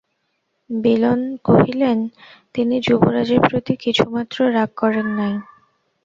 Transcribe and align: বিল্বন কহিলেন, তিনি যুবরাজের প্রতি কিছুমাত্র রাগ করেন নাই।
বিল্বন 0.69 1.21
কহিলেন, 1.45 1.97
তিনি 2.55 2.75
যুবরাজের 2.79 3.41
প্রতি 3.41 3.73
কিছুমাত্র 3.83 4.37
রাগ 4.55 4.69
করেন 4.77 5.07
নাই। 5.19 5.33